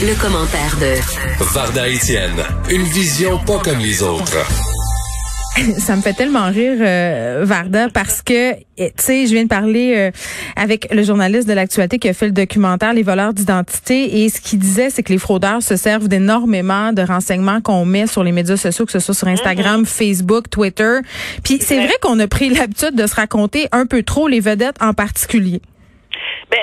Le, 0.00 0.14
commentaire 0.20 0.76
de 0.78 0.94
Varda 1.52 1.88
Etienne, 1.88 2.44
une 2.70 2.82
vision 2.82 3.36
pas 3.38 3.58
comme 3.58 3.80
les 3.80 4.00
autres. 4.00 4.38
ça 5.78 5.96
me 5.96 6.02
fait 6.02 6.12
tellement 6.12 6.48
rire, 6.50 6.78
euh, 6.80 7.40
Varda, 7.44 7.88
parce 7.88 8.22
que, 8.22 8.52
eh, 8.52 8.62
tu 8.76 8.92
sais, 8.96 9.26
je 9.26 9.32
viens 9.32 9.42
de 9.42 9.48
parler 9.48 9.94
euh, 9.96 10.10
avec 10.54 10.86
le 10.92 11.02
journaliste 11.02 11.48
de 11.48 11.52
l'actualité 11.52 11.98
qui 11.98 12.08
a 12.08 12.14
fait 12.14 12.26
le 12.26 12.32
documentaire 12.32 12.92
Les 12.92 13.02
voleurs 13.02 13.34
d'identité 13.34 14.22
et 14.22 14.28
ce 14.28 14.40
qu'il 14.40 14.60
disait, 14.60 14.90
c'est 14.90 15.02
que 15.02 15.12
les 15.12 15.18
fraudeurs 15.18 15.62
se 15.62 15.74
servent 15.74 16.06
d'énormément 16.06 16.92
de 16.92 17.02
renseignements 17.02 17.60
qu'on 17.60 17.84
met 17.84 18.06
sur 18.06 18.22
les 18.22 18.32
médias 18.32 18.56
sociaux, 18.56 18.86
que 18.86 18.92
ce 18.92 19.00
soit 19.00 19.14
sur 19.14 19.26
Instagram, 19.26 19.82
mm-hmm. 19.82 19.86
Facebook, 19.86 20.48
Twitter. 20.48 20.98
Puis 21.42 21.58
c'est 21.60 21.84
vrai 21.84 21.94
qu'on 22.00 22.20
a 22.20 22.28
pris 22.28 22.50
l'habitude 22.54 22.94
de 22.94 23.06
se 23.08 23.16
raconter 23.16 23.66
un 23.72 23.84
peu 23.84 24.04
trop 24.04 24.28
les 24.28 24.38
vedettes 24.40 24.80
en 24.80 24.94
particulier. 24.94 25.60
Ben, 26.52 26.60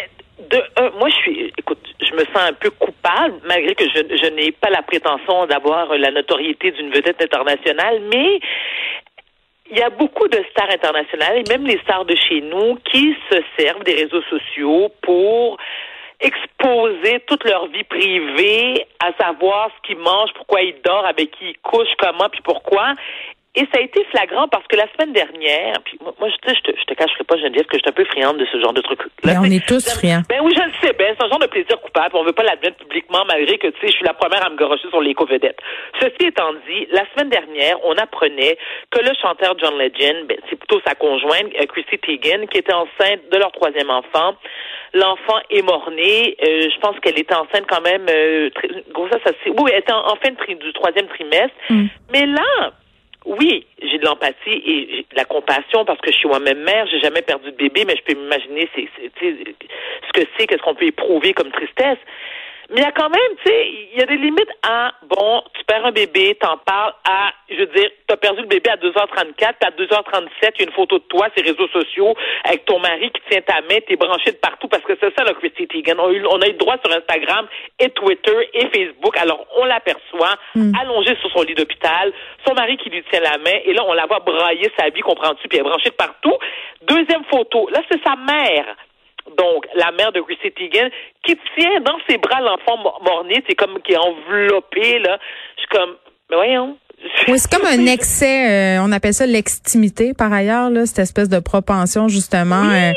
de 0.49 0.61
moi, 0.97 1.09
je 1.09 1.15
suis, 1.15 1.53
écoute, 1.57 1.79
je 2.15 2.21
me 2.21 2.25
sens 2.25 2.49
un 2.49 2.53
peu 2.53 2.69
coupable, 2.71 3.35
malgré 3.45 3.75
que 3.75 3.85
je, 3.85 4.29
n'ai 4.29 4.51
pas 4.51 4.69
la 4.69 4.81
prétention 4.81 5.45
d'avoir 5.47 5.95
la 5.97 6.11
notoriété 6.11 6.71
d'une 6.71 6.91
vedette 6.91 7.21
internationale, 7.21 8.01
mais 8.13 8.39
il 9.71 9.77
y 9.77 9.81
a 9.81 9.89
beaucoup 9.89 10.27
de 10.27 10.39
stars 10.51 10.71
internationales 10.71 11.39
et 11.39 11.49
même 11.49 11.65
les 11.65 11.79
stars 11.79 12.05
de 12.05 12.15
chez 12.15 12.41
nous 12.41 12.75
qui 12.91 13.15
se 13.29 13.37
servent 13.57 13.83
des 13.83 13.95
réseaux 13.95 14.21
sociaux 14.23 14.91
pour 15.01 15.57
exposer 16.19 17.19
toute 17.27 17.43
leur 17.43 17.67
vie 17.67 17.83
privée, 17.83 18.85
à 18.99 19.11
savoir 19.21 19.69
ce 19.75 19.87
qu'ils 19.87 19.97
mangent, 19.97 20.33
pourquoi 20.35 20.61
ils 20.61 20.75
dorment, 20.83 21.07
avec 21.07 21.31
qui 21.31 21.49
ils 21.49 21.57
couchent, 21.57 21.95
comment, 21.97 22.29
puis 22.29 22.41
pourquoi. 22.43 22.93
Et 23.55 23.61
ça 23.71 23.79
a 23.79 23.81
été 23.81 24.03
flagrant 24.11 24.47
parce 24.49 24.67
que 24.67 24.75
la 24.75 24.85
semaine 24.93 25.13
dernière, 25.13 25.75
puis 25.85 25.97
moi, 26.01 26.29
je, 26.29 26.53
je, 26.53 26.59
te, 26.59 26.77
je 26.77 26.83
te 26.83 26.93
cacherai 26.93 27.23
pas, 27.23 27.37
Geneviève, 27.37 27.65
que 27.65 27.77
je 27.77 27.79
suis 27.79 27.89
un 27.89 27.93
peu 27.93 28.03
friande 28.05 28.37
de 28.37 28.45
ce 28.51 28.59
genre 28.59 28.73
de 28.73 28.81
truc. 28.81 28.99
Mais 29.23 29.37
on 29.37 29.45
est 29.45 29.65
tous 29.65 29.87
friands. 29.95 30.23
Ben 30.27 30.41
oui, 30.43 30.53
je 30.55 30.61
le 30.61 30.71
sais, 30.81 30.93
ben, 30.93 31.15
c'est 31.17 31.25
un 31.25 31.29
genre 31.29 31.39
de 31.39 31.47
plaisir 31.47 31.79
coupable. 31.79 32.15
On 32.15 32.23
veut 32.23 32.33
pas 32.33 32.43
l'admettre 32.43 32.77
publiquement, 32.77 33.23
malgré 33.25 33.57
que, 33.57 33.67
tu 33.67 33.79
sais, 33.79 33.87
je 33.87 33.93
suis 33.93 34.05
la 34.05 34.13
première 34.13 34.45
à 34.45 34.49
me 34.49 34.57
gorocher 34.57 34.89
sur 34.89 34.99
l'éco-vedette. 34.99 35.57
Ceci 36.01 36.27
étant 36.27 36.51
dit, 36.67 36.87
la 36.91 37.05
semaine 37.13 37.29
dernière, 37.29 37.77
on 37.85 37.93
apprenait 37.93 38.57
que 38.91 38.99
le 38.99 39.11
chanteur 39.21 39.55
John 39.57 39.77
Legend, 39.77 40.27
ben, 40.27 40.37
c'est 40.49 40.57
plutôt 40.57 40.81
sa 40.85 40.95
conjointe, 40.95 41.47
euh, 41.59 41.65
Chrissy 41.67 41.97
Teigen, 41.99 42.47
qui 42.47 42.57
était 42.57 42.73
enceinte 42.73 43.21
de 43.31 43.37
leur 43.37 43.53
troisième 43.53 43.89
enfant. 43.89 44.35
L'enfant 44.93 45.39
est 45.49 45.61
mort-né. 45.61 46.35
Euh, 46.43 46.69
je 46.73 46.79
pense 46.79 46.99
qu'elle 46.99 47.19
était 47.19 47.35
enceinte 47.35 47.65
quand 47.69 47.81
même, 47.81 48.05
euh, 48.09 48.49
gros, 48.93 49.07
ça, 49.09 49.19
ça, 49.23 49.31
oui, 49.45 49.71
elle 49.71 49.79
était 49.79 49.93
en, 49.93 50.15
fin 50.21 50.31
de 50.31 50.37
tri, 50.37 50.55
du 50.55 50.73
troisième 50.73 51.07
trimestre. 51.07 51.55
Mm. 51.69 51.85
Mais 52.11 52.25
là, 52.25 52.73
oui, 53.25 53.65
j'ai 53.81 53.97
de 53.97 54.05
l'empathie 54.05 54.61
et 54.65 55.05
de 55.09 55.15
la 55.15 55.25
compassion 55.25 55.83
parce 55.83 55.99
que 55.99 56.11
je 56.11 56.17
suis 56.17 56.27
moi-même 56.27 56.63
mère, 56.63 56.85
j'ai 56.87 56.99
jamais 56.99 57.23
perdu 57.23 57.51
de 57.51 57.57
bébé, 57.57 57.83
mais 57.85 57.95
je 57.95 58.03
peux 58.03 58.19
m'imaginer 58.19 58.69
ce 58.75 60.11
que 60.13 60.27
c'est, 60.37 60.47
qu'est-ce 60.47 60.61
qu'on 60.61 60.75
peut 60.75 60.85
éprouver 60.85 61.33
comme 61.33 61.51
tristesse. 61.51 61.97
Mais 62.69 62.81
il 62.81 62.83
y 62.83 62.87
a 62.87 62.91
quand 62.91 63.09
même, 63.09 63.35
tu 63.43 63.51
sais, 63.51 63.69
il 63.93 63.99
y 63.99 64.01
a 64.01 64.05
des 64.05 64.17
limites 64.17 64.49
à, 64.63 64.91
bon, 65.07 65.43
tu 65.53 65.63
perds 65.65 65.85
un 65.85 65.91
bébé, 65.91 66.35
t'en 66.39 66.57
parles 66.57 66.93
à, 67.07 67.31
je 67.49 67.57
veux 67.57 67.67
dire, 67.67 67.89
t'as 68.07 68.17
perdu 68.17 68.41
le 68.41 68.47
bébé 68.47 68.71
à 68.71 68.77
2h34, 68.77 69.33
puis 69.35 69.45
à 69.45 69.71
2h37, 69.71 70.27
il 70.41 70.59
y 70.59 70.61
a 70.61 70.65
une 70.65 70.71
photo 70.71 70.97
de 70.97 71.03
toi, 71.03 71.27
ces 71.35 71.43
réseaux 71.43 71.67
sociaux, 71.67 72.15
avec 72.43 72.65
ton 72.65 72.79
mari 72.79 73.11
qui 73.11 73.21
tient 73.29 73.41
ta 73.41 73.61
main, 73.61 73.79
t'es 73.87 73.95
branché 73.95 74.31
de 74.31 74.37
partout, 74.37 74.67
parce 74.67 74.83
que 74.83 74.93
c'est 74.99 75.13
ça, 75.15 75.23
le 75.23 75.33
Christy 75.35 75.67
Teigen. 75.67 75.99
On 75.99 76.09
a, 76.09 76.11
eu, 76.11 76.25
on 76.25 76.41
a 76.41 76.47
eu 76.47 76.53
le 76.53 76.57
droit 76.57 76.77
sur 76.83 76.91
Instagram 76.91 77.47
et 77.79 77.89
Twitter 77.91 78.49
et 78.53 78.67
Facebook, 78.67 79.15
alors 79.17 79.45
on 79.57 79.65
l'aperçoit, 79.65 80.35
mm. 80.55 80.71
allongée 80.81 81.15
sur 81.21 81.29
son 81.31 81.43
lit 81.43 81.53
d'hôpital, 81.53 82.11
son 82.47 82.55
mari 82.55 82.77
qui 82.77 82.89
lui 82.89 83.03
tient 83.11 83.21
la 83.21 83.37
main, 83.37 83.59
et 83.63 83.73
là, 83.73 83.83
on 83.85 83.93
la 83.93 84.07
voit 84.07 84.19
brailler 84.19 84.71
sa 84.77 84.89
vie, 84.89 85.01
comprends-tu, 85.01 85.47
puis 85.47 85.59
elle 85.59 85.65
est 85.65 85.69
branchée 85.69 85.89
de 85.89 85.95
partout. 85.95 86.35
Deuxième 86.81 87.25
photo, 87.25 87.69
là, 87.69 87.81
c'est 87.91 88.03
sa 88.03 88.15
mère 88.15 88.75
donc 89.37 89.65
la 89.75 89.91
mère 89.91 90.11
de 90.11 90.21
Chrissy 90.21 90.51
Teigen, 90.51 90.89
qui 91.23 91.37
tient 91.57 91.81
dans 91.81 91.97
ses 92.07 92.17
bras 92.17 92.41
l'enfant 92.41 92.77
mort-né, 92.77 93.43
c'est 93.47 93.55
comme 93.55 93.79
qui 93.81 93.93
est 93.93 93.97
enveloppé, 93.97 94.99
là. 94.99 95.17
Je 95.55 95.61
suis 95.61 95.69
comme, 95.69 95.95
mais 96.29 96.35
voyons. 96.35 96.77
Oui, 97.27 97.37
c'est 97.37 97.51
comme 97.51 97.65
un 97.65 97.85
excès, 97.87 98.77
euh, 98.77 98.81
on 98.81 98.91
appelle 98.91 99.13
ça 99.13 99.25
l'extimité 99.25 100.13
par 100.13 100.31
ailleurs, 100.31 100.69
là, 100.69 100.85
cette 100.85 100.99
espèce 100.99 101.29
de 101.29 101.39
propension 101.39 102.07
justement. 102.07 102.69
Euh, 102.69 102.91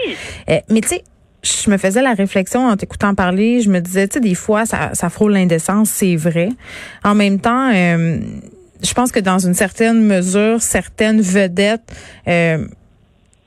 euh, 0.50 0.58
mais 0.70 0.80
tu 0.80 0.88
sais, 0.88 1.04
je 1.42 1.70
me 1.70 1.78
faisais 1.78 2.02
la 2.02 2.14
réflexion 2.14 2.66
en 2.66 2.76
t'écoutant 2.76 3.14
parler, 3.14 3.60
je 3.60 3.70
me 3.70 3.80
disais, 3.80 4.06
tu 4.08 4.14
sais, 4.14 4.20
des 4.20 4.34
fois, 4.34 4.66
ça, 4.66 4.90
ça 4.94 5.10
frôle 5.10 5.32
l'indécence, 5.32 5.90
c'est 5.90 6.16
vrai. 6.16 6.48
En 7.04 7.14
même 7.14 7.40
temps, 7.40 7.70
je 7.72 8.94
pense 8.94 9.12
que 9.12 9.20
dans 9.20 9.38
une 9.38 9.54
certaine 9.54 10.04
mesure, 10.04 10.60
certaines 10.60 11.20
vedettes 11.20 11.92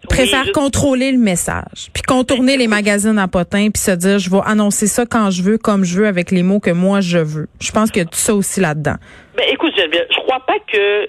préfère 0.09 0.51
contrôler 0.51 1.11
le 1.11 1.17
message, 1.17 1.89
puis 1.93 2.03
contourner 2.03 2.57
les 2.57 2.67
magazines 2.67 3.17
à 3.19 3.27
potins, 3.27 3.69
puis 3.73 3.81
se 3.81 3.91
dire 3.91 4.19
je 4.19 4.29
vais 4.29 4.41
annoncer 4.45 4.87
ça 4.87 5.05
quand 5.05 5.31
je 5.31 5.43
veux, 5.43 5.57
comme 5.57 5.83
je 5.83 5.99
veux, 5.99 6.07
avec 6.07 6.31
les 6.31 6.43
mots 6.43 6.59
que 6.59 6.71
moi 6.71 7.01
je 7.01 7.19
veux. 7.19 7.47
Je 7.59 7.71
pense 7.71 7.91
qu'il 7.91 8.01
y 8.01 8.05
a 8.05 8.09
tout 8.09 8.19
ça 8.19 8.33
aussi 8.33 8.59
là-dedans. 8.59 8.95
Ben 9.37 9.45
écoute, 9.49 9.73
je 9.77 10.19
crois 10.19 10.39
pas 10.45 10.59
que 10.71 11.07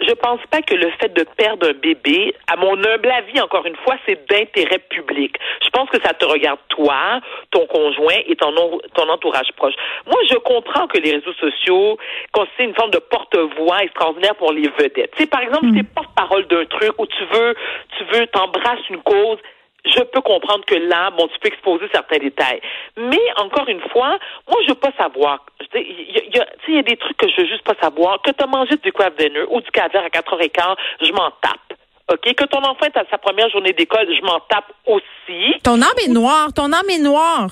je 0.00 0.12
pense 0.14 0.40
pas 0.50 0.62
que 0.62 0.74
le 0.74 0.90
fait 1.00 1.12
de 1.12 1.24
perdre 1.36 1.68
un 1.68 1.72
bébé, 1.72 2.34
à 2.50 2.56
mon 2.56 2.72
humble 2.72 3.10
avis, 3.10 3.40
encore 3.40 3.66
une 3.66 3.76
fois, 3.76 3.96
c'est 4.06 4.28
d'intérêt 4.28 4.78
public. 4.90 5.36
Je 5.62 5.68
pense 5.70 5.88
que 5.90 6.00
ça 6.02 6.14
te 6.14 6.24
regarde 6.24 6.58
toi, 6.68 7.20
ton 7.50 7.66
conjoint 7.66 8.20
et 8.26 8.36
ton, 8.36 8.52
ton 8.94 9.08
entourage 9.08 9.50
proche. 9.56 9.74
Moi, 10.06 10.18
je 10.30 10.36
comprends 10.36 10.86
que 10.86 10.98
les 10.98 11.12
réseaux 11.12 11.34
sociaux 11.34 11.98
constituent 12.32 12.64
une 12.64 12.74
forme 12.74 12.90
de 12.90 12.98
porte-voix 12.98 13.82
extraordinaire 13.82 14.34
pour 14.36 14.52
les 14.52 14.68
vedettes. 14.78 15.10
Tu 15.16 15.22
sais, 15.22 15.26
par 15.26 15.42
exemple, 15.42 15.66
si 15.66 15.72
tu 15.72 15.78
es 15.78 15.82
mm. 15.82 15.94
porte-parole 15.94 16.46
d'un 16.46 16.64
truc 16.66 16.92
où 16.98 17.06
tu 17.06 17.24
veux, 17.32 17.54
tu 17.98 18.04
veux, 18.12 18.26
t'embrasses 18.28 18.88
une 18.90 19.02
cause, 19.02 19.38
je 19.84 20.00
peux 20.00 20.20
comprendre 20.20 20.64
que 20.64 20.74
là, 20.74 21.10
bon, 21.10 21.28
tu 21.28 21.38
peux 21.40 21.48
exposer 21.48 21.86
certains 21.92 22.18
détails. 22.18 22.60
Mais 22.96 23.20
encore 23.36 23.68
une 23.68 23.80
fois, 23.90 24.18
moi, 24.48 24.58
je 24.64 24.68
veux 24.70 24.78
pas 24.78 24.92
savoir. 24.98 25.44
Il 25.74 26.34
y, 26.34 26.40
a, 26.40 26.46
y 26.68 26.78
a 26.78 26.82
des 26.82 26.96
trucs 26.96 27.16
que 27.16 27.28
je 27.28 27.42
veux 27.42 27.46
juste 27.46 27.64
pas 27.64 27.74
savoir. 27.80 28.20
Que 28.22 28.30
tu 28.30 28.42
as 28.42 28.46
mangé 28.46 28.76
du 28.76 28.92
craft 28.92 29.18
dinner 29.18 29.44
ou 29.50 29.60
du 29.60 29.70
caviar 29.70 30.04
à 30.04 30.08
4h15, 30.08 30.76
je 31.02 31.12
m'en 31.12 31.30
tape. 31.42 31.78
OK? 32.12 32.34
Que 32.34 32.44
ton 32.44 32.58
enfant 32.58 32.86
est 32.86 32.96
à 32.96 33.04
sa 33.10 33.18
première 33.18 33.48
journée 33.50 33.72
d'école, 33.72 34.06
je 34.14 34.22
m'en 34.22 34.40
tape 34.48 34.72
aussi. 34.86 35.58
Ton 35.62 35.80
âme 35.80 35.98
est 36.04 36.10
noire. 36.10 36.48
Ton 36.54 36.72
âme 36.72 36.88
est 36.90 37.02
noire. 37.02 37.48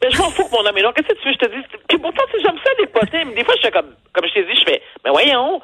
Ben, 0.00 0.10
je 0.10 0.18
m'en 0.18 0.30
fous 0.30 0.44
que 0.44 0.56
mon 0.56 0.66
âme 0.66 0.76
est 0.76 0.82
noire. 0.82 0.94
Qu'est-ce 0.94 1.08
que 1.08 1.20
tu 1.20 1.28
veux? 1.28 1.34
Je 1.34 1.38
te 1.38 1.54
dis? 1.54 1.62
Puis 1.88 1.98
pourtant, 1.98 2.24
si 2.34 2.42
j'aime 2.42 2.58
ça, 2.64 2.70
des 2.78 2.86
potins, 2.86 3.24
mais 3.26 3.34
des 3.34 3.44
fois, 3.44 3.54
je 3.56 3.62
fais 3.62 3.70
comme, 3.70 3.94
comme 4.12 4.26
je 4.26 4.34
t'ai 4.34 4.44
dit, 4.44 4.58
je 4.58 4.64
fais, 4.64 4.82
mais 5.04 5.10
voyons, 5.10 5.60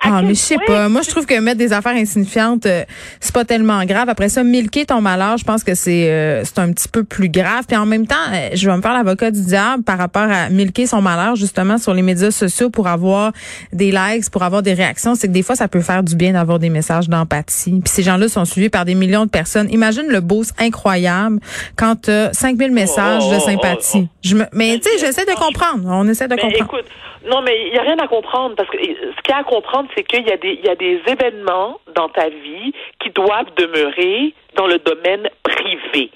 ah, 0.00 0.22
mais 0.22 0.34
je 0.34 0.40
sais 0.40 0.56
pas. 0.66 0.88
Moi, 0.88 1.02
je 1.02 1.10
trouve 1.10 1.26
que 1.26 1.38
mettre 1.40 1.58
des 1.58 1.72
affaires 1.72 1.94
insignifiantes, 1.94 2.66
euh, 2.66 2.84
c'est 3.20 3.34
pas 3.34 3.44
tellement 3.44 3.84
grave. 3.84 4.08
Après 4.08 4.28
ça, 4.28 4.42
milquer 4.42 4.86
ton 4.86 5.00
malheur, 5.00 5.36
je 5.36 5.44
pense 5.44 5.64
que 5.64 5.74
c'est 5.74 6.10
euh, 6.10 6.42
c'est 6.44 6.58
un 6.58 6.72
petit 6.72 6.88
peu 6.88 7.04
plus 7.04 7.28
grave. 7.28 7.64
Puis 7.66 7.76
en 7.76 7.86
même 7.86 8.06
temps, 8.06 8.16
euh, 8.32 8.50
je 8.54 8.68
vais 8.68 8.76
me 8.76 8.82
faire 8.82 8.94
l'avocat 8.94 9.30
du 9.30 9.42
diable 9.42 9.82
par 9.82 9.98
rapport 9.98 10.28
à 10.30 10.48
milquer 10.50 10.86
son 10.86 11.00
malheur 11.00 11.36
justement 11.36 11.78
sur 11.78 11.94
les 11.94 12.02
médias 12.02 12.30
sociaux 12.30 12.70
pour 12.70 12.88
avoir 12.88 13.32
des 13.72 13.92
likes, 13.92 14.30
pour 14.30 14.42
avoir 14.42 14.62
des 14.62 14.74
réactions. 14.74 15.14
C'est 15.14 15.28
que 15.28 15.32
des 15.32 15.42
fois, 15.42 15.56
ça 15.56 15.68
peut 15.68 15.80
faire 15.80 16.02
du 16.02 16.16
bien 16.16 16.32
d'avoir 16.32 16.58
des 16.58 16.70
messages 16.70 17.08
d'empathie. 17.08 17.80
Puis 17.84 17.92
ces 17.92 18.02
gens-là 18.02 18.28
sont 18.28 18.44
suivis 18.44 18.70
par 18.70 18.84
des 18.84 18.94
millions 18.94 19.24
de 19.24 19.30
personnes. 19.30 19.68
Imagine 19.70 20.06
le 20.08 20.20
boost 20.20 20.54
incroyable 20.58 21.40
quand 21.76 22.02
tu 22.02 22.10
as 22.10 22.32
5000 22.32 22.72
messages 22.72 23.28
de 23.28 23.34
oh, 23.34 23.38
oh, 23.38 23.42
oh, 23.42 23.50
sympathie. 23.50 24.08
Je 24.22 24.36
me, 24.36 24.44
mais 24.52 24.78
tu 24.78 24.90
sais, 24.90 25.06
j'essaie 25.06 25.24
de 25.24 25.38
comprendre. 25.38 25.84
On 25.86 26.06
essaie 26.08 26.28
de 26.28 26.36
comprendre. 26.36 26.82
Non, 27.28 27.42
mais 27.42 27.66
il 27.66 27.72
n'y 27.72 27.78
a 27.78 27.82
rien 27.82 27.98
à 27.98 28.08
comprendre 28.08 28.56
parce 28.56 28.68
que 28.70 28.78
ce 28.78 29.22
qu'il 29.22 29.30
y 29.30 29.32
a 29.32 29.38
à 29.38 29.44
comprendre, 29.44 29.88
c'est 29.94 30.02
qu'il 30.04 30.26
y 30.26 30.32
a 30.32 30.36
des 30.36 30.52
il 30.52 30.64
y 30.64 30.68
a 30.68 30.74
des 30.74 31.00
événements 31.06 31.80
dans 31.94 32.08
ta 32.08 32.28
vie 32.28 32.72
qui 33.00 33.10
doivent 33.10 33.52
demeurer 33.56 34.34
dans 34.54 34.66
le 34.66 34.78
domaine 34.78 35.28
privé. 35.42 36.10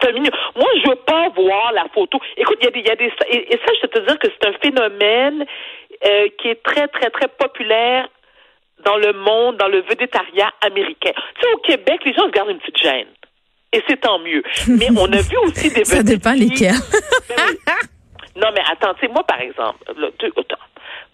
C'est 0.00 0.12
Moi, 0.12 0.68
je 0.82 0.88
veux 0.88 0.96
pas 0.96 1.28
voir 1.30 1.72
la 1.72 1.86
photo. 1.92 2.20
Écoute, 2.36 2.58
il 2.60 2.64
y 2.64 2.68
a 2.68 2.70
des, 2.70 2.80
il 2.80 2.86
y 2.86 2.90
a 2.90 2.96
des 2.96 3.12
et, 3.30 3.58
ça, 3.66 3.72
je 3.82 3.86
te 3.86 3.98
dire 3.98 4.18
que 4.18 4.28
c'est 4.28 4.48
un 4.48 4.52
phénomène 4.62 5.44
euh, 6.06 6.28
qui 6.40 6.48
est 6.48 6.62
très, 6.62 6.88
très, 6.88 7.10
très 7.10 7.28
populaire 7.28 8.08
dans 8.84 8.96
le 8.96 9.12
monde, 9.12 9.56
dans 9.56 9.68
le 9.68 9.80
vedettariat 9.82 10.52
américain. 10.60 11.10
Tu 11.34 11.40
sais, 11.40 11.54
au 11.54 11.58
Québec, 11.58 12.00
les 12.04 12.14
gens 12.14 12.26
se 12.26 12.30
gardent 12.30 12.50
une 12.50 12.58
petite 12.58 12.78
gêne. 12.78 13.08
Et 13.72 13.82
c'est 13.88 14.00
tant 14.00 14.18
mieux. 14.20 14.42
Mais 14.68 14.88
on 14.96 15.12
a 15.12 15.20
vu 15.20 15.36
aussi 15.44 15.70
des 15.74 15.84
Ça 15.84 16.02
dépend 16.02 16.32
lesquels. 16.32 16.72
Non, 18.38 18.48
mais 18.54 18.62
attends, 18.70 18.94
moi, 19.10 19.24
par 19.24 19.40
exemple, 19.40 19.78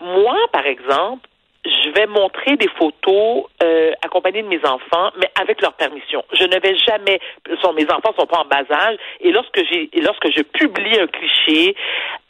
moi, 0.01 0.37
par 0.53 0.67
exemple, 0.67 1.27
je 1.65 1.91
vais 1.95 2.07
montrer 2.07 2.57
des 2.57 2.69
photos 2.69 3.45
euh, 3.63 3.93
accompagnées 4.03 4.43
de 4.43 4.49
mes 4.49 4.61
enfants, 4.67 5.11
mais 5.19 5.31
avec 5.41 5.63
leur 5.63 5.73
permission. 5.73 6.23
Je 6.33 6.45
ne 6.45 6.61
vais 6.61 6.77
jamais. 6.77 7.21
Mes 7.49 7.91
enfants 7.91 8.13
sont 8.19 8.27
pas 8.27 8.41
en 8.41 8.45
bas 8.45 8.65
âge, 8.71 8.99
et 9.21 9.33
lorsque 9.33 9.61
j'ai, 9.71 9.89
lorsque 10.03 10.31
je 10.31 10.43
publie 10.43 11.01
un 11.01 11.07
cliché 11.07 11.75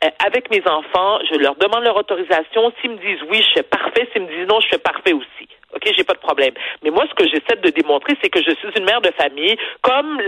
euh, 0.05 0.09
avec 0.25 0.51
mes 0.51 0.63
enfants, 0.69 1.19
je 1.29 1.37
leur 1.37 1.57
demande 1.57 1.83
leur 1.83 1.97
autorisation. 1.97 2.73
S'ils 2.81 2.93
me 2.93 2.99
disent 2.99 3.23
oui, 3.29 3.43
je 3.43 3.55
fais 3.55 3.63
parfait. 3.65 4.09
S'ils 4.13 4.23
me 4.23 4.29
disent 4.29 4.47
non, 4.47 4.61
je 4.61 4.69
fais 4.69 4.79
parfait 4.79 5.13
aussi. 5.13 5.49
OK, 5.75 5.93
j'ai 5.97 6.05
pas 6.05 6.15
de 6.15 6.19
problème. 6.19 6.55
Mais 6.83 6.91
moi, 6.91 7.05
ce 7.09 7.15
que 7.15 7.29
j'essaie 7.29 7.61
de 7.61 7.71
démontrer, 7.71 8.17
c'est 8.23 8.31
que 8.31 8.41
je 8.41 8.55
suis 8.55 8.69
une 8.77 8.85
mère 8.85 9.01
de 9.01 9.11
famille, 9.13 9.57
comme 9.83 10.21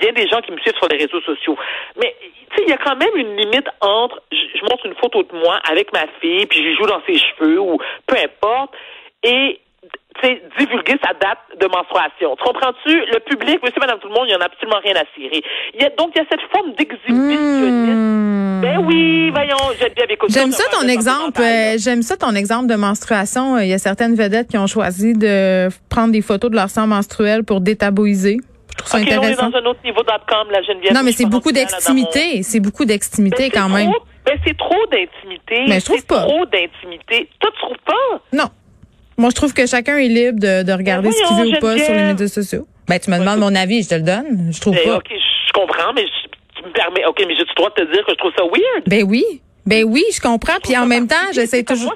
bien 0.00 0.12
des 0.12 0.26
gens 0.28 0.40
qui 0.40 0.52
me 0.52 0.58
suivent 0.58 0.76
sur 0.76 0.88
les 0.88 0.98
réseaux 0.98 1.20
sociaux. 1.20 1.56
Mais, 1.96 2.14
tu 2.50 2.56
sais, 2.56 2.62
il 2.66 2.70
y 2.70 2.72
a 2.72 2.78
quand 2.78 2.96
même 2.96 3.16
une 3.16 3.36
limite 3.36 3.68
entre, 3.80 4.20
je, 4.32 4.60
montre 4.62 4.86
une 4.86 4.94
photo 4.96 5.22
de 5.22 5.36
moi 5.36 5.60
avec 5.68 5.92
ma 5.92 6.06
fille, 6.20 6.46
puis 6.46 6.64
je 6.64 6.76
joue 6.76 6.86
dans 6.86 7.02
ses 7.06 7.18
cheveux, 7.18 7.60
ou 7.60 7.78
peu 8.06 8.16
importe, 8.16 8.74
et 9.22 9.60
divulguer 10.58 10.96
sa 11.02 11.12
date 11.14 11.38
de 11.60 11.66
menstruation. 11.66 12.36
Tu 12.36 12.44
comprends-tu? 12.44 12.90
Le 12.90 13.20
public, 13.20 13.62
monsieur, 13.62 13.80
madame, 13.80 13.98
tout 14.00 14.08
le 14.08 14.14
monde, 14.14 14.24
il 14.26 14.30
n'y 14.30 14.36
en 14.36 14.40
a 14.40 14.46
absolument 14.46 14.80
rien 14.82 14.94
à 14.96 15.04
cirer. 15.14 15.42
Il 15.74 15.82
y 15.82 15.84
a, 15.84 15.90
donc, 15.90 16.10
il 16.14 16.18
y 16.18 16.20
a 16.22 16.26
cette 16.30 16.42
forme 16.52 16.72
d'exhibitionnisme. 16.74 17.92
Hmm. 17.94 18.60
Ben 18.60 18.84
oui, 18.84 19.30
voyons, 19.30 19.56
J'aime 20.28 20.50
ça 20.50 20.64
ton 20.72 20.86
exemple. 20.88 21.40
Euh, 21.40 21.76
j'aime 21.78 22.02
ça 22.02 22.16
ton 22.16 22.34
exemple 22.34 22.66
de 22.66 22.74
menstruation. 22.74 23.56
Euh, 23.56 23.64
il 23.64 23.68
y 23.68 23.72
a 23.72 23.78
certaines 23.78 24.16
vedettes 24.16 24.48
qui 24.48 24.58
ont 24.58 24.66
choisi 24.66 25.12
de 25.12 25.68
prendre 25.88 26.12
des 26.12 26.22
photos 26.22 26.50
de 26.50 26.56
leur 26.56 26.68
sang 26.68 26.86
menstruel 26.86 27.44
pour 27.44 27.60
détabouiser. 27.60 28.38
Je 28.70 28.76
trouve 28.78 28.90
ça 28.90 28.98
intéressant. 28.98 29.44
On 29.44 29.48
est 29.48 29.52
dans 29.52 29.58
un 29.58 29.70
autre 29.70 29.80
niveau 29.84 30.02
.com, 30.02 30.48
la 30.50 30.62
Geneviève. 30.62 30.92
Non, 30.92 31.02
mais 31.04 31.12
c'est 31.12 31.26
beaucoup 31.26 31.52
d'extimité. 31.52 32.42
C'est 32.42 32.60
beaucoup 32.60 32.84
d'extimité 32.84 33.50
quand 33.50 33.68
même. 33.68 33.90
Ben, 34.24 34.38
c'est 34.46 34.56
trop 34.58 34.84
d'intimité. 34.86 35.64
Mais 35.68 35.80
je 35.80 35.84
trouve 35.86 36.04
pas. 36.04 36.22
trop 36.22 36.44
d'intimité. 36.46 37.28
Toi, 37.40 37.50
tu 37.54 37.60
trouves 37.62 37.84
pas? 37.86 38.20
Non. 38.32 38.50
Moi, 39.18 39.30
je 39.30 39.34
trouve 39.34 39.52
que 39.52 39.66
chacun 39.66 39.98
est 39.98 40.08
libre 40.08 40.38
de, 40.38 40.62
de 40.62 40.72
regarder 40.72 41.10
ce 41.10 41.22
qu'il 41.26 41.36
veut 41.36 41.56
ou 41.56 41.60
pas 41.60 41.76
sur 41.76 41.92
les 41.92 42.04
médias 42.04 42.28
sociaux. 42.28 42.66
Ben, 42.86 42.98
tu 42.98 43.10
me 43.10 43.18
demandes 43.18 43.40
mon 43.40 43.54
avis, 43.54 43.82
je 43.82 43.88
te 43.88 43.94
le 43.96 44.02
donne. 44.02 44.50
Je 44.52 44.60
trouve 44.60 44.74
ben, 44.74 44.84
pas. 44.84 44.96
OK, 44.96 45.10
je 45.10 45.52
comprends, 45.52 45.92
mais 45.92 46.04
tu 46.54 46.64
me 46.64 46.70
permets. 46.70 47.04
OK, 47.04 47.22
mais 47.26 47.34
j'ai 47.34 47.42
le 47.42 47.54
droit 47.56 47.70
de 47.70 47.84
te 47.84 47.92
dire 47.92 48.04
que 48.06 48.12
je 48.12 48.16
trouve 48.16 48.32
ça 48.38 48.44
weird? 48.44 48.84
Ben 48.86 49.02
oui. 49.02 49.24
Ben 49.66 49.84
oui, 49.84 50.04
je 50.14 50.20
comprends. 50.20 50.58
Puis 50.62 50.76
en 50.76 50.86
même 50.86 51.08
temps, 51.08 51.16
j'essaie 51.34 51.64
toujours. 51.64 51.94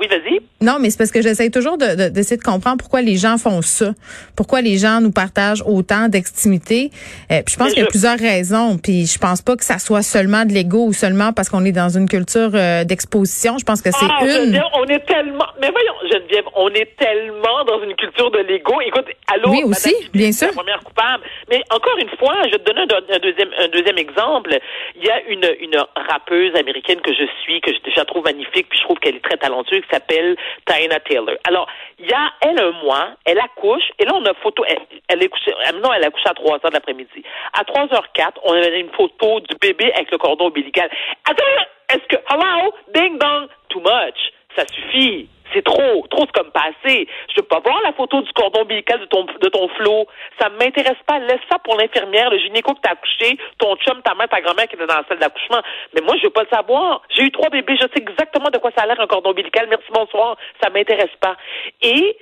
Oui, 0.00 0.06
vas-y. 0.06 0.40
Non, 0.60 0.78
mais 0.80 0.90
c'est 0.90 0.98
parce 0.98 1.10
que 1.10 1.22
j'essaie 1.22 1.50
toujours 1.50 1.76
d'essayer 1.76 1.96
de, 1.96 2.14
d'essayer 2.14 2.36
de, 2.36 2.42
comprendre 2.42 2.78
pourquoi 2.78 3.00
les 3.00 3.16
gens 3.16 3.38
font 3.38 3.62
ça. 3.62 3.92
Pourquoi 4.36 4.60
les 4.60 4.76
gens 4.76 5.00
nous 5.00 5.12
partagent 5.12 5.62
autant 5.66 6.08
d'extimité. 6.08 6.90
Euh, 7.30 7.42
puis 7.44 7.54
je 7.54 7.58
pense 7.58 7.72
qu'il 7.72 7.82
y 7.82 7.86
a 7.86 7.88
plusieurs 7.88 8.18
raisons. 8.18 8.78
Puis 8.78 9.06
je 9.06 9.18
pense 9.18 9.42
pas 9.42 9.56
que 9.56 9.64
ça 9.64 9.78
soit 9.78 10.02
seulement 10.02 10.44
de 10.44 10.52
l'ego 10.52 10.86
ou 10.86 10.92
seulement 10.92 11.32
parce 11.32 11.48
qu'on 11.48 11.64
est 11.64 11.72
dans 11.72 11.88
une 11.88 12.08
culture 12.08 12.50
euh, 12.54 12.84
d'exposition. 12.84 13.58
Je 13.58 13.64
pense 13.64 13.82
que 13.82 13.90
c'est 13.90 14.06
ah, 14.08 14.24
une. 14.24 14.60
on 14.74 14.84
est 14.86 15.04
tellement. 15.06 15.46
Mais 15.60 15.70
voyons, 15.70 15.94
Geneviève, 16.10 16.44
on 16.54 16.68
est 16.70 16.96
tellement 16.96 17.64
dans 17.66 17.82
une 17.82 17.94
culture 17.94 18.30
de 18.30 18.38
l'ego. 18.38 18.80
Écoute, 18.86 19.06
allô. 19.32 19.50
Oui, 19.50 19.62
aussi, 19.64 19.94
bien 20.12 20.32
sûr. 20.32 20.48
La 20.48 20.54
première 20.54 20.82
coupable. 20.84 21.24
Mais 21.50 21.62
encore 21.70 21.98
une 21.98 22.10
fois, 22.18 22.34
je 22.46 22.52
vais 22.52 22.58
te 22.58 22.70
donner 22.70 22.82
un, 22.82 23.18
deuxième, 23.18 23.50
un 23.58 23.68
deuxième 23.68 23.98
exemple. 23.98 24.56
Il 24.96 25.04
y 25.04 25.10
a 25.10 25.22
une, 25.28 25.48
une 25.60 25.78
rappeuse 26.08 26.54
américaine 26.56 27.00
que 27.00 27.12
je 27.12 27.24
suis, 27.42 27.60
que 27.60 27.72
je, 27.72 27.78
je 27.94 28.02
trouve 28.02 28.24
magnifique, 28.24 28.68
puis 28.68 28.78
je 28.78 28.84
trouve 28.84 28.98
qu'elle 28.98 29.16
est 29.16 29.24
très 29.24 29.36
talentueuse 29.36 29.82
s'appelle 29.90 30.36
Taina 30.66 31.00
Taylor. 31.00 31.36
Alors, 31.44 31.68
il 31.98 32.06
y 32.06 32.12
a, 32.12 32.30
elle, 32.42 32.60
un 32.60 32.72
mois, 32.82 33.10
elle 33.24 33.38
accouche, 33.40 33.84
et 33.98 34.04
là, 34.04 34.12
on 34.14 34.24
a 34.24 34.34
photo, 34.34 34.64
elle, 35.08 35.22
est 35.22 35.28
couchée, 35.28 35.52
non, 35.82 35.92
elle 35.92 36.04
a 36.04 36.10
couché 36.10 36.28
à 36.28 36.34
3 36.34 36.54
heures 36.54 36.70
de 36.70 36.74
l'après-midi. 36.74 37.22
À 37.52 37.62
3h04, 37.62 38.32
on 38.44 38.52
a 38.52 38.66
une 38.68 38.90
photo 38.90 39.40
du 39.40 39.56
bébé 39.60 39.92
avec 39.94 40.10
le 40.10 40.18
cordon 40.18 40.46
ombilical. 40.46 40.90
Attends, 41.28 41.44
est-ce 41.90 42.06
que, 42.08 42.16
hello, 42.30 42.72
ding 42.94 43.18
dong, 43.18 43.48
too 43.68 43.80
much. 43.80 44.32
Ça 44.56 44.64
suffit? 44.66 45.28
C'est 45.58 45.64
trop, 45.64 46.06
trop 46.08 46.24
c'est 46.24 46.40
comme 46.40 46.52
passé. 46.52 47.08
Je 47.30 47.40
veux 47.40 47.46
pas 47.46 47.58
voir 47.58 47.80
la 47.82 47.92
photo 47.92 48.22
du 48.22 48.32
cordon 48.32 48.60
ombilical 48.60 49.00
de 49.00 49.06
ton 49.06 49.24
de 49.24 49.48
ton 49.48 49.66
flot. 49.70 50.06
Ça 50.40 50.48
m'intéresse 50.50 51.02
pas. 51.04 51.18
Laisse 51.18 51.40
ça 51.50 51.58
pour 51.58 51.76
l'infirmière, 51.76 52.30
le 52.30 52.38
gynéco 52.38 52.74
que 52.74 52.80
t'as 52.80 52.92
accouché, 52.92 53.36
ton 53.58 53.74
chum, 53.76 54.00
ta 54.02 54.14
mère, 54.14 54.28
ta 54.28 54.40
grand-mère 54.40 54.68
qui 54.68 54.76
était 54.76 54.86
dans 54.86 54.98
la 54.98 55.04
salle 55.08 55.18
d'accouchement. 55.18 55.60
Mais 55.94 56.00
moi, 56.02 56.14
je 56.16 56.22
veux 56.22 56.30
pas 56.30 56.44
le 56.44 56.48
savoir. 56.56 57.02
J'ai 57.10 57.24
eu 57.24 57.32
trois 57.32 57.50
bébés, 57.50 57.76
je 57.76 57.88
sais 57.88 57.98
exactement 57.98 58.50
de 58.50 58.58
quoi 58.58 58.70
ça 58.76 58.84
a 58.84 58.86
l'air 58.86 59.00
un 59.00 59.08
cordon 59.08 59.30
ombilical. 59.30 59.66
Merci, 59.68 59.86
bonsoir. 59.92 60.36
Ça 60.62 60.70
m'intéresse 60.70 61.16
pas. 61.20 61.36
Et 61.82 62.16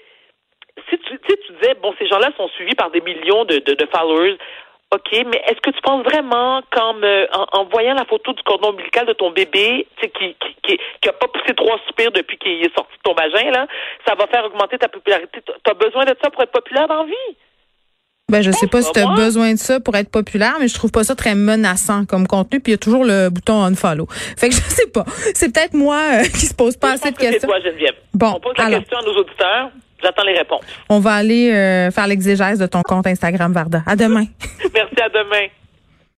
si 0.88 0.98
tu, 0.98 1.18
tu 1.18 1.52
disais, 1.52 1.74
bon, 1.82 1.94
ces 1.98 2.06
gens-là 2.06 2.30
sont 2.38 2.48
suivis 2.48 2.74
par 2.74 2.90
des 2.90 3.02
millions 3.02 3.44
de, 3.44 3.88
followers. 3.92 4.38
OK, 4.94 5.10
mais 5.12 5.42
est-ce 5.48 5.60
que 5.60 5.70
tu 5.70 5.80
penses 5.82 6.04
vraiment 6.04 6.62
qu'en 6.70 6.94
en, 7.52 7.64
voyant 7.64 7.94
la 7.94 8.04
photo 8.04 8.32
du 8.32 8.42
cordon 8.44 8.68
ombilical 8.68 9.04
de 9.04 9.14
ton 9.14 9.32
bébé, 9.32 9.88
qui, 10.00 10.08
qui, 10.10 10.36
qui, 10.62 10.78
qui 11.00 11.08
a 11.08 11.12
pas 11.12 11.26
poussé 11.26 11.54
trois 11.56 11.78
soupirs 11.88 12.12
depuis 12.12 12.38
qu'il 12.38 12.64
est 12.64 12.74
sorti 12.74 12.92
de 12.92 13.02
ton 13.02 13.14
vagin, 13.14 13.50
là, 13.50 13.66
ça 14.06 14.14
va 14.14 14.28
faire 14.28 14.44
augmenter 14.44 14.78
ta 14.78 14.88
popularité? 14.88 15.42
Tu 15.44 15.70
as 15.70 15.74
besoin 15.74 16.04
de 16.04 16.14
ça 16.22 16.30
pour 16.30 16.40
être 16.42 16.52
populaire 16.52 16.86
dans 16.86 17.02
la 17.02 17.06
vie? 17.06 17.36
Ben, 18.30 18.42
je 18.42 18.50
sais 18.50 18.66
pas 18.66 18.82
si 18.82 18.90
tu 18.90 18.98
as 18.98 19.06
besoin 19.14 19.52
de 19.52 19.58
ça 19.58 19.78
pour 19.78 19.94
être 19.96 20.10
populaire, 20.10 20.54
mais 20.58 20.66
je 20.66 20.74
trouve 20.74 20.90
pas 20.90 21.04
ça 21.04 21.14
très 21.14 21.36
menaçant 21.36 22.04
comme 22.06 22.26
contenu. 22.26 22.58
Puis 22.58 22.72
il 22.72 22.74
y 22.74 22.76
a 22.76 22.78
toujours 22.78 23.04
le 23.04 23.28
bouton 23.28 23.62
unfollow. 23.62 24.06
Fait 24.36 24.48
que 24.48 24.54
je 24.54 24.60
sais 24.60 24.88
pas. 24.88 25.04
C'est 25.34 25.52
peut-être 25.52 25.74
moi 25.74 26.00
euh, 26.12 26.22
qui 26.34 26.46
se 26.46 26.54
pose 26.54 26.76
pas 26.76 26.92
assez 26.92 27.12
de 27.12 27.16
questions. 27.16 27.48
Toi, 27.48 27.60
Geneviève. 27.60 27.94
Bon, 28.14 28.34
On 28.36 28.40
pose 28.40 28.54
la 28.58 28.78
question 28.78 28.98
à 28.98 29.02
nos 29.02 29.16
auditeurs. 29.16 29.70
J'attends 30.02 30.24
les 30.24 30.36
réponses. 30.36 30.62
On 30.88 31.00
va 31.00 31.14
aller 31.14 31.52
euh, 31.52 31.90
faire 31.90 32.06
l'exégèse 32.06 32.58
de 32.58 32.66
ton 32.66 32.82
compte 32.82 33.06
Instagram, 33.06 33.52
Varda. 33.52 33.82
À 33.86 33.96
demain. 33.96 34.24
Merci, 34.74 35.00
à 35.00 35.08
demain. 35.08 35.46